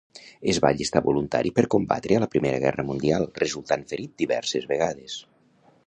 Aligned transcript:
Es 0.53 0.59
va 0.61 0.69
allistar 0.75 1.01
voluntari 1.07 1.51
per 1.59 1.65
combatre 1.75 2.17
a 2.17 2.23
la 2.25 2.29
Primera 2.37 2.63
Guerra 2.65 2.87
Mundial, 2.91 3.29
resultant 3.45 3.85
ferit 3.93 4.17
diverses 4.25 4.71
vegades. 4.75 5.21